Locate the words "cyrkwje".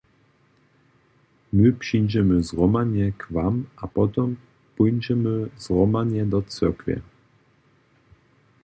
6.41-7.01